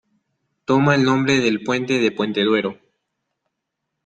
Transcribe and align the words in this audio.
Toma 0.65 0.95
el 0.95 1.03
nombre 1.03 1.35
del 1.41 1.63
Puente 1.63 1.99
de 1.99 2.11
Puente 2.11 2.41
Duero. 2.43 2.75